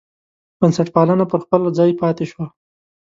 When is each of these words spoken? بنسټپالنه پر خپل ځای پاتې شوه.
بنسټپالنه 0.59 1.25
پر 1.31 1.39
خپل 1.45 1.61
ځای 1.77 1.91
پاتې 2.01 2.25
شوه. 2.31 2.45